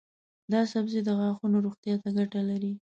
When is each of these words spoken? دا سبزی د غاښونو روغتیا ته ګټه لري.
دا 0.51 0.61
سبزی 0.73 0.99
د 1.05 1.09
غاښونو 1.19 1.57
روغتیا 1.65 1.95
ته 2.03 2.09
ګټه 2.17 2.41
لري. 2.49 2.73